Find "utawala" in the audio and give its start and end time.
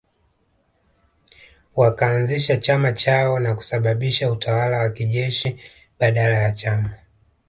4.31-4.77